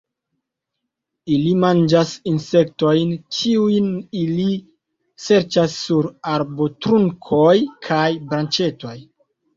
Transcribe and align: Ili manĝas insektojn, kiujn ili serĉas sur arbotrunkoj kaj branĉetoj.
Ili 1.33 1.49
manĝas 1.63 2.13
insektojn, 2.31 3.11
kiujn 3.39 3.91
ili 4.23 4.47
serĉas 5.27 5.77
sur 5.83 6.11
arbotrunkoj 6.33 7.55
kaj 7.91 8.05
branĉetoj. 8.33 8.97